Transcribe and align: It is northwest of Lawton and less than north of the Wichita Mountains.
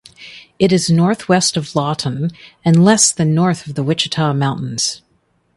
It 0.57 0.71
is 0.73 0.89
northwest 0.89 1.55
of 1.57 1.75
Lawton 1.75 2.31
and 2.65 2.83
less 2.83 3.11
than 3.11 3.35
north 3.35 3.67
of 3.67 3.75
the 3.75 3.83
Wichita 3.83 4.33
Mountains. 4.33 5.03